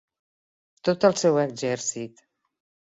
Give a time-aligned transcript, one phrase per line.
[0.89, 2.29] Tot el seu exèrcit!